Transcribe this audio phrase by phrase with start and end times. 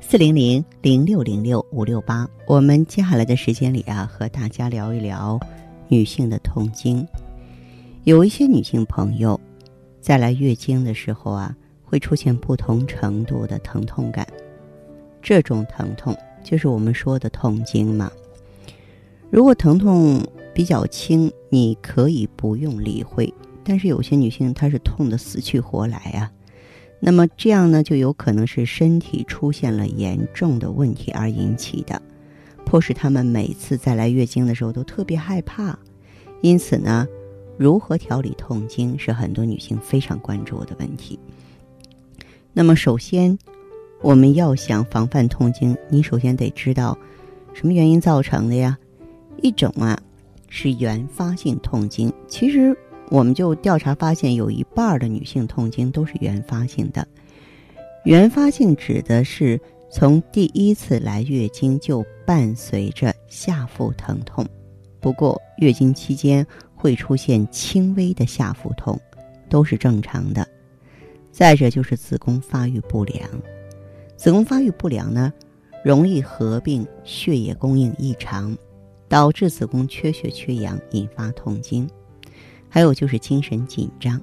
[0.00, 5.38] 四零零零六零六五六八，我们接下来的时间里啊，和大家聊一聊
[5.88, 7.06] 女性的痛经。
[8.04, 9.38] 有一些女性朋友
[10.00, 14.26] 在来月经的时候啊，会出现不同程度的疼痛感，
[15.22, 18.10] 这种疼痛就是我们说的痛经嘛。
[19.30, 20.20] 如果疼痛
[20.52, 26.32] 比较轻，你可以不用理会，但是有些女性她是痛得死去活来啊。
[27.02, 32.00] 那么这样呢，就有可能是身体出现了严重的问题而引起的，
[32.66, 35.78] 迫使他们每次在来月经的时候都特别害怕。
[36.42, 37.08] 因此呢，
[37.56, 41.18] 如何调理痛经是很多女性非常关注的问题。
[42.52, 43.38] 那么首先，
[44.02, 46.96] 我们要想防范痛经，你首先得知道
[47.54, 48.76] 什么原因造成的呀？
[49.40, 49.98] 一种啊
[50.50, 52.76] 是原发性痛经，其实。
[53.10, 57.06] 我们就调查发现，有一半的女性痛经都是原发性的。
[58.04, 64.46] 原发性指的是从第一次来月经就伴随着下腹疼痛，
[65.00, 68.98] 不过月经期间会出现轻微的下腹痛，
[69.48, 70.46] 都是正常的。
[71.32, 73.28] 再者就是子宫发育不良，
[74.16, 75.32] 子宫发育不良呢，
[75.84, 78.56] 容易合并血液供应异常，
[79.08, 81.88] 导致子宫缺血缺氧，引发痛经。
[82.70, 84.18] 还有就是精神紧张，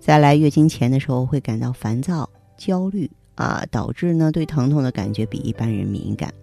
[0.00, 6.34] 在来月经前的时候会感到烦躁、焦虑啊，导致呢对疼痛的感觉比一般人敏感。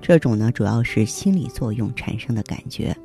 [0.00, 2.96] 这种呢主要是心理作用产生的感觉，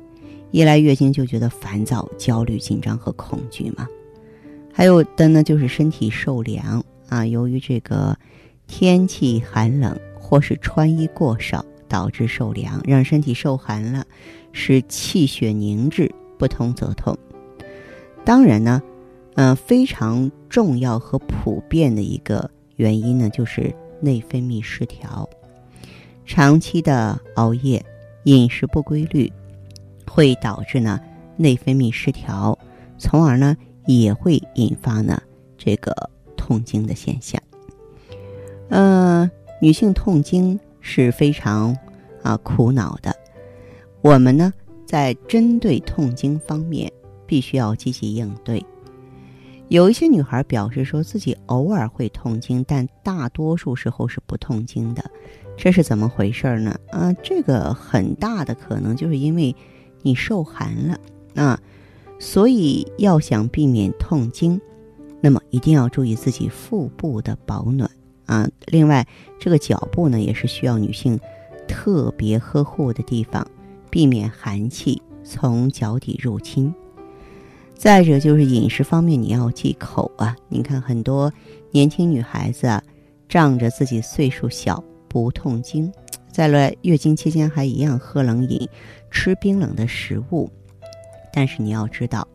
[0.52, 3.86] 一来月经就觉得烦躁、焦虑、紧张和恐惧嘛。
[4.72, 8.16] 还有的呢就是身体受凉啊，由于这个
[8.66, 14.04] 天气寒冷或是穿衣过少导致受凉，让身体受寒了，
[14.52, 17.16] 使气血凝滞，不通则痛。
[18.24, 18.82] 当然呢，
[19.34, 25.28] 嗯，非常重要和普遍的一个原因呢，就是内分泌失调。
[26.24, 27.84] 长期的熬夜、
[28.24, 29.30] 饮食不规律，
[30.10, 30.98] 会导致呢
[31.36, 32.58] 内分泌失调，
[32.96, 33.54] 从而呢
[33.84, 35.20] 也会引发呢
[35.58, 35.94] 这个
[36.34, 37.38] 痛经的现象。
[38.70, 39.30] 嗯，
[39.60, 41.76] 女性痛经是非常
[42.22, 43.14] 啊苦恼的。
[44.00, 44.50] 我们呢
[44.86, 46.90] 在针对痛经方面。
[47.26, 48.64] 必须要积极应对。
[49.68, 55.02] 有一些女孩表示说自己偶尔会痛经，但大多数时候是不痛经的，
[55.56, 56.78] 这是怎么回事呢？
[56.90, 59.56] 啊，这个很大的可能就是因为
[60.02, 60.98] 你受寒了
[61.34, 61.58] 啊，
[62.18, 64.60] 所以要想避免痛经，
[65.22, 67.90] 那么一定要注意自己腹部的保暖
[68.26, 68.46] 啊。
[68.66, 69.04] 另外，
[69.40, 71.18] 这个脚部呢也是需要女性
[71.66, 73.44] 特别呵护的地方，
[73.90, 76.72] 避免寒气从脚底入侵。
[77.76, 80.34] 再者就是饮食方面，你要忌口啊！
[80.48, 81.30] 你看很多
[81.70, 82.82] 年轻女孩子啊，
[83.28, 85.92] 仗着自己岁数小不痛经，
[86.32, 88.66] 在来月经期间还一样喝冷饮、
[89.10, 90.50] 吃冰冷的食物。
[91.32, 92.26] 但是你要知道，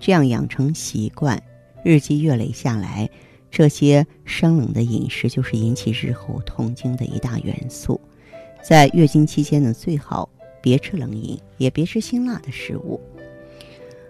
[0.00, 1.38] 这样养成习惯，
[1.84, 3.10] 日积月累下来，
[3.50, 8.00] 这些生冷的饮食就是引起日后痛经的一大元素。
[8.62, 10.26] 在月经期间呢，最好
[10.62, 12.98] 别吃冷饮，也别吃辛辣的食物。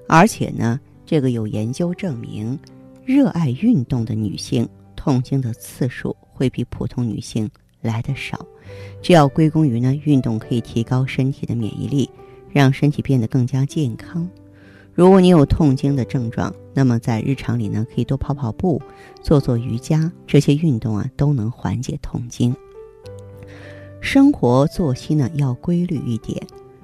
[0.06, 2.58] 而且呢，这个有研究证明，
[3.04, 7.48] 热爱运动的女性痛经的次数会比普通女性
[7.80, 8.46] 来的少。
[9.02, 12.08] 这要归功于呢，运动可以提高身体的免疫力，
[12.50, 14.28] 让身体变得更加健康。
[14.92, 18.80] 如果你有痛经的症状，那么在日常里呢，可以多跑跑步、
[19.22, 22.54] 做做瑜伽，这些运动啊都能缓解痛经。
[24.00, 26.40] 生活作息呢要规律一点，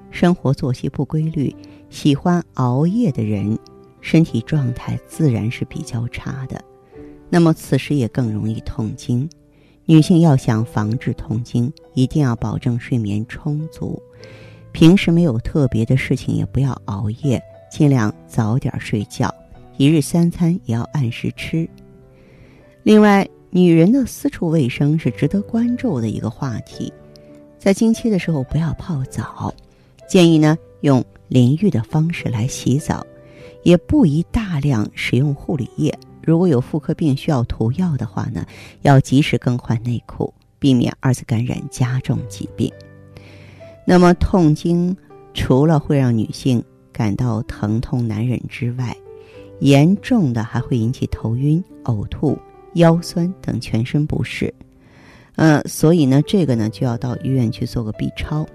[0.09, 1.55] 生活作息不规律。
[1.91, 3.59] 喜欢熬夜的人，
[3.99, 6.59] 身体状态自然是比较差的，
[7.29, 9.29] 那么此时也更容易痛经。
[9.85, 14.01] 女性要想防治痛经，一定要保证睡眠充足，
[14.71, 19.29] 平时没有特别的事情也不要熬夜，尽量早点睡觉，
[19.75, 21.69] 一日三餐也要按时吃。
[22.83, 26.91] 另外，女人的私处卫生是值得关注的一个话题，
[27.59, 29.53] 在经期的时候不要泡澡，
[30.07, 31.03] 建议呢用。
[31.27, 33.07] 淋浴的方式来洗澡，
[33.63, 35.97] 也不宜大量使用护理液。
[36.21, 38.45] 如果有妇科病需要涂药的话呢，
[38.81, 42.69] 要及时更换内裤，避免二次感染加重疾病。
[43.87, 44.93] 那么痛经
[45.33, 46.61] 除了会让女性
[46.91, 48.93] 感到疼痛难忍之外，
[49.61, 52.37] 严重的还会引起头晕、呕吐、
[52.73, 54.53] 腰酸等全身不适。
[55.37, 58.45] 呃，所以呢，这个呢就要到医院去做个 B 超，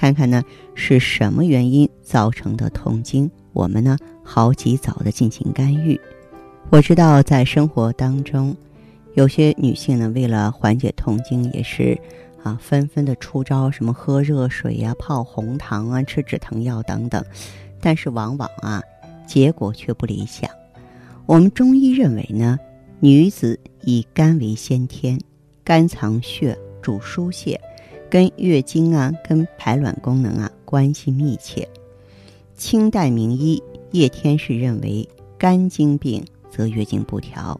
[0.00, 0.42] 看看呢
[0.74, 6.00] 是什么原因造成的痛经，我们呢好及早的进行干预。
[6.70, 8.56] 我知道在生活当中，
[9.12, 12.00] 有些女性呢为了缓解痛经，也是
[12.42, 17.22] 啊纷纷的出招，什么喝热水呀、泡红糖啊、吃止疼药等等，
[17.78, 18.82] 但是往往啊
[19.26, 20.50] 结果却不理想。
[21.26, 22.58] 我们中医认为呢，
[23.00, 25.20] 女子以肝为先天。
[25.62, 27.60] 肝藏血，主疏泄，
[28.10, 31.66] 跟月经啊、跟排卵功能啊关系密切。
[32.56, 33.62] 清代名医
[33.92, 35.08] 叶天士认为，
[35.38, 37.58] 肝经病则月经不调，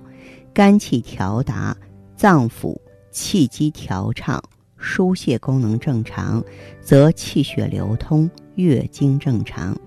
[0.52, 1.76] 肝气调达，
[2.16, 2.76] 脏腑
[3.12, 4.42] 气机调畅，
[4.76, 6.44] 疏泄功能正常，
[6.82, 9.78] 则气血流通，月经正常。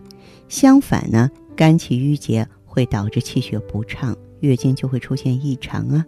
[0.48, 6.06] 相反呢，肝气郁结会导致气血不畅，月经就会出现异常啊。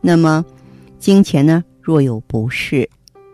[0.00, 0.44] 那么。
[1.00, 2.90] 经前呢，若有不适，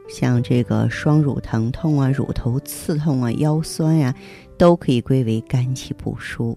[0.08, 4.14] 像这个双乳疼痛啊、乳头刺痛啊、腰酸呀，
[4.58, 6.56] 都可以归为肝气不舒。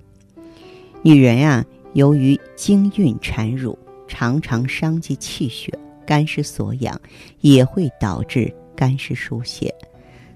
[1.02, 3.78] 女人呀，由于经孕产乳，
[4.08, 5.72] 常常伤及气血，
[6.06, 7.00] 肝失所养，
[7.42, 9.74] 也会导致肝湿疏泄。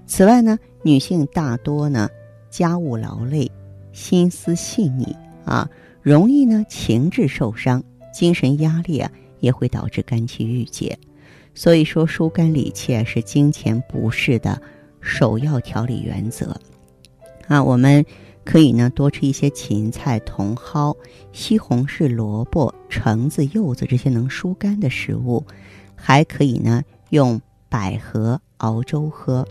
[0.06, 2.08] 此外呢，女性大多呢
[2.50, 3.50] 家务劳累，
[3.92, 5.68] 心思细腻啊，
[6.00, 7.82] 容易呢情志受伤，
[8.12, 9.10] 精神压力啊。
[9.42, 10.96] 也会导致肝气郁结，
[11.54, 14.60] 所以说疏肝理气是金钱不适的
[15.00, 16.58] 首要调理原则。
[17.46, 18.04] 啊，我们
[18.44, 20.96] 可以呢多吃一些芹菜、茼蒿、
[21.32, 25.44] 西红柿、萝卜、橙子、柚子这些能疏肝的食物，
[25.94, 29.46] 还可以呢用百合熬粥喝。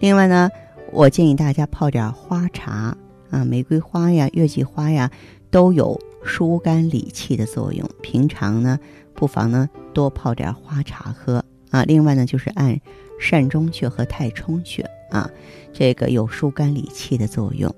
[0.00, 0.50] 另外呢，
[0.92, 2.96] 我建议大家泡点花茶
[3.30, 5.10] 啊，玫瑰花呀、月季花呀，
[5.50, 7.88] 都有疏肝理气的作用。
[8.02, 8.78] 平常呢。
[9.14, 11.82] 不妨呢多泡点花茶喝啊。
[11.84, 12.78] 另外呢，就是按
[13.20, 15.30] 膻中穴和太冲穴啊，
[15.72, 17.74] 这个有疏肝理气的作用。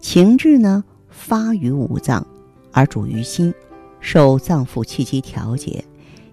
[0.00, 2.26] 情志呢发于五脏，
[2.72, 3.52] 而主于心，
[4.00, 5.84] 受脏腑气机调节，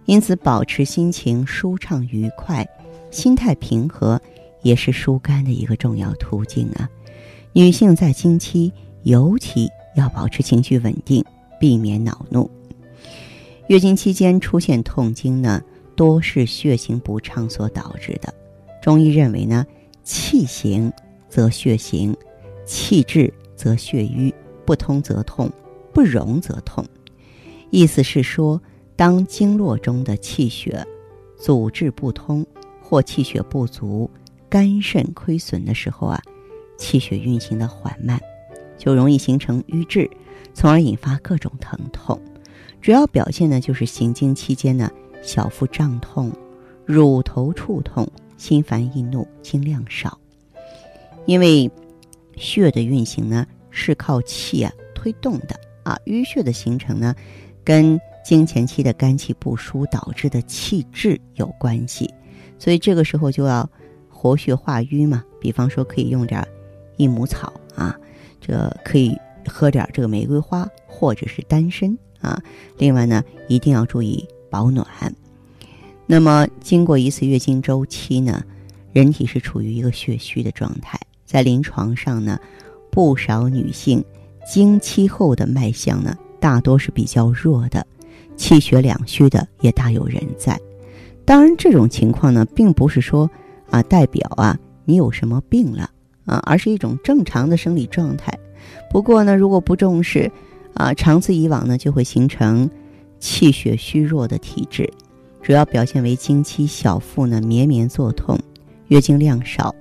[0.06, 2.68] 因此保持心情舒畅愉快、
[3.10, 4.22] 心态平和，
[4.62, 6.90] 也是疏肝的一个重要途径啊。
[7.54, 8.72] 女性在经期
[9.04, 11.24] 尤其要保持情绪稳定，
[11.60, 12.50] 避免恼怒。
[13.72, 15.64] 月经期间出现痛经呢，
[15.96, 18.34] 多是血行不畅所导致的。
[18.82, 19.66] 中医认为呢，
[20.04, 20.92] 气行
[21.30, 22.14] 则血行，
[22.66, 24.36] 气滞则血瘀，
[24.66, 25.50] 不通则痛，
[25.94, 26.86] 不容则痛。
[27.70, 28.62] 意思是说，
[28.98, 30.86] 当经络中的气血
[31.38, 32.46] 阻滞不通，
[32.82, 34.12] 或气血不足、
[34.50, 36.22] 肝肾亏损的时候啊，
[36.78, 38.20] 气血运行的缓慢，
[38.78, 40.12] 就容易形成瘀滞，
[40.54, 42.22] 从而引发各种疼痛。
[42.82, 44.90] 主要表现呢，就是行经期间呢，
[45.22, 46.32] 小腹胀痛、
[46.84, 48.08] 乳头触痛、
[48.38, 50.18] 心烦易怒、经量少。
[51.28, 51.70] 因为
[52.36, 57.14] 血的运行呢是靠气啊推动的啊，淤血的形成呢，
[57.64, 62.12] 跟经前期的肝气不舒导致的气滞有关系，
[62.58, 63.70] 所以这个时候就要
[64.10, 65.24] 活血化瘀嘛。
[65.40, 66.44] 比方说，可以用点
[66.98, 67.96] 益母草啊，
[68.40, 69.16] 这可以
[69.48, 71.96] 喝点这个玫瑰花或者是丹参。
[72.22, 72.42] 啊，
[72.78, 74.86] 另外呢，一定要注意保暖。
[76.06, 78.44] 那么，经过一次月经周期呢，
[78.92, 81.00] 人体是处于一个血虚的状态。
[81.26, 82.38] 在临床上呢，
[82.90, 84.04] 不少女性
[84.46, 87.86] 经期后的脉象呢，大多是比较弱的，
[88.36, 90.60] 气血两虚的也大有人在。
[91.24, 93.30] 当然，这种情况呢，并不是说
[93.70, 95.90] 啊，代表啊你有什么病了
[96.26, 98.38] 啊，而是一种正常的生理状态。
[98.92, 100.30] 不过呢，如果不重视，
[100.74, 102.70] 啊，长此以往呢，就会形成
[103.20, 104.92] 气血虚弱的体质，
[105.42, 108.40] 主要表现为经期小腹呢绵绵作痛，
[108.88, 109.76] 月经量少，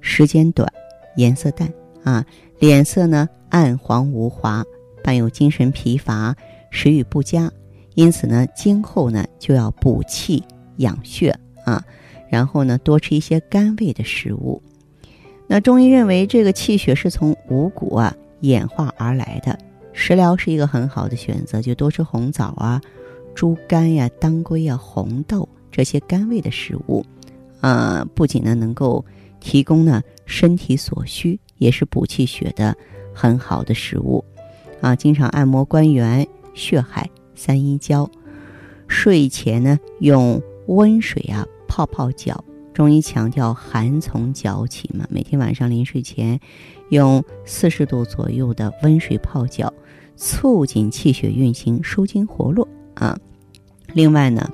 [0.00, 0.70] 时间短，
[1.16, 1.72] 颜色淡
[2.04, 2.24] 啊，
[2.58, 4.64] 脸色呢暗黄无华，
[5.02, 6.36] 伴有精神疲乏，
[6.70, 7.50] 食欲不佳。
[7.94, 10.44] 因此呢，今后呢就要补气
[10.76, 11.82] 养血啊，
[12.28, 14.62] 然后呢多吃一些甘味的食物。
[15.48, 19.58] 那中医认为，这个气血是从五谷啊演化而来的。
[19.98, 22.80] 食疗是一个很好的选择，就多吃红枣啊、
[23.34, 27.04] 猪肝呀、当归啊、红豆这些甘味的食物，
[27.62, 29.04] 呃，不仅呢能够
[29.40, 32.76] 提供呢身体所需，也是补气血的
[33.14, 34.22] 很好的食物，
[34.82, 38.08] 啊，经常按摩关元、血海、三阴交，
[38.86, 42.44] 睡前呢用温水啊泡泡脚，
[42.76, 46.38] 中医强调寒从脚起嘛，每天晚上临睡前
[46.90, 49.72] 用四十度左右的温水泡脚，
[50.14, 53.18] 促进气血运行、舒筋活络啊。
[53.94, 54.52] 另外呢，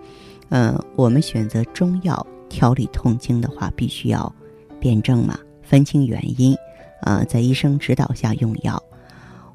[0.50, 4.32] 呃，我们选择中药调理痛经的话，必须要
[4.78, 6.54] 辩证嘛，分清原因
[7.00, 8.80] 啊，在医生指导下用药。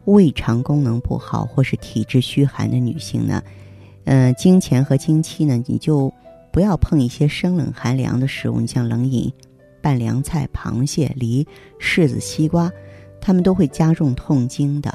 [0.03, 3.41] 胃肠功能不好或是体质虚寒的女性呢，
[4.03, 6.13] 呃，经前和经期呢，你就。
[6.57, 9.31] 不要碰一些生冷寒凉的食物，你像冷饮、
[9.79, 11.47] 拌凉菜、螃蟹、梨、
[11.79, 12.71] 柿子、西瓜，
[13.21, 14.91] 它们都会加重痛经的。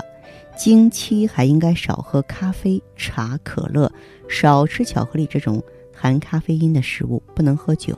[0.56, 3.88] 经期还应该少喝咖啡、茶、可乐，
[4.28, 5.62] 少吃巧克力这种
[5.94, 7.96] 含咖啡因的食物，不能喝酒。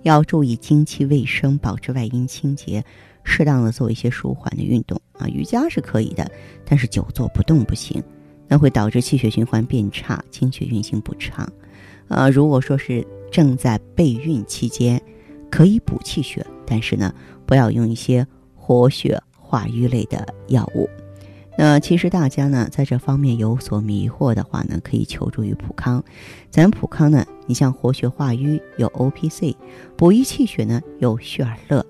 [0.00, 2.82] 要注意经期卫生，保持外阴清洁，
[3.22, 6.26] 适当的做一些舒缓的运动啊，瑜伽是可以的，
[6.64, 8.02] 但是久坐不动不行，
[8.46, 11.46] 那会导致气血循环变差，经血运行不畅。
[12.08, 15.00] 呃，如果说是正在备孕期间，
[15.50, 17.14] 可以补气血，但是呢，
[17.46, 20.88] 不要用一些活血化瘀类的药物。
[21.60, 26.02] 那其实大家呢，在这方面有所迷惑的话呢，可以求助于普康。
[26.50, 29.56] 咱普康呢，你像活血化瘀有 O P C，
[29.96, 31.84] 补益气血呢有血尔乐，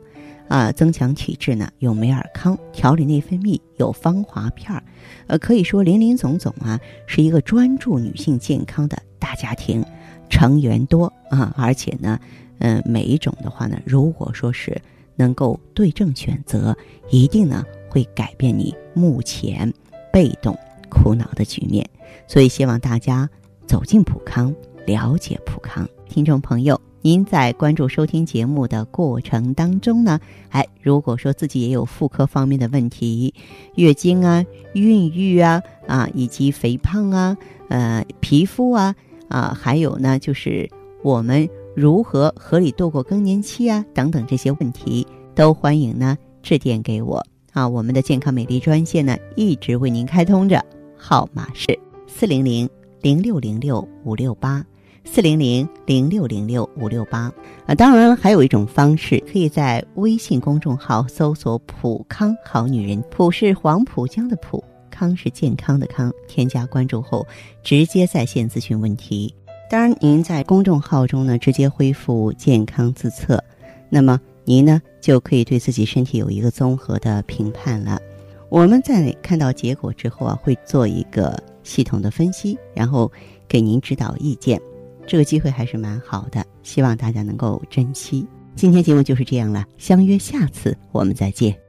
[0.48, 4.82] 啊，增强体质呢有美尔康，调理内分泌有芳华片儿。
[5.26, 9.84] 呃，可以说林林总总啊，是一个专注女性健康的大家庭。
[10.28, 12.18] 成员多啊，而且呢，
[12.58, 14.80] 嗯，每一种的话呢，如果说是
[15.16, 16.76] 能够对症选择，
[17.10, 19.72] 一定呢会改变你目前
[20.12, 20.56] 被动
[20.88, 21.88] 苦恼的局面。
[22.26, 23.28] 所以希望大家
[23.66, 24.54] 走进普康，
[24.86, 25.88] 了解普康。
[26.08, 30.20] 听众朋友，您在关注收听节目的过程当中呢，
[30.50, 33.34] 哎，如果说自己也有妇科方面的问题，
[33.76, 34.44] 月经啊、
[34.74, 37.36] 孕育啊啊，以及肥胖啊、
[37.68, 38.94] 呃、皮肤啊。
[39.28, 40.68] 啊，还有呢，就是
[41.02, 47.68] 我们如何合理度过更年期啊，等等这些问题，都欢迎呢致电给我啊。
[47.68, 50.64] 我们的健康美丽专线呢，一直为您开通着，
[50.96, 52.68] 号码是四零零
[53.00, 54.64] 零六零六五六八，
[55.04, 57.32] 四零零零六零六五六八
[57.66, 57.74] 啊。
[57.74, 64.64] 当然了，还有一种方式，可以在微信公众号搜索“普康好女人”，普是黄浦江的浦。
[64.98, 67.24] 康是健康的康，添加关注后
[67.62, 69.32] 直接在线咨询问题。
[69.70, 73.42] 当然，您在公众号中呢直接恢复健康自测，
[73.88, 78.00] 那么您呢就可以对自己身体有一个综合的评判了。
[78.48, 83.12] 我们在看到结果之后啊，会做一个系统的分析，然后
[83.46, 84.60] 给您指导意见。
[85.06, 88.26] 这个机会还是蛮好的，希望大家能够珍惜。
[88.56, 91.67] 今天节目就是这样了，相约下次我们再见。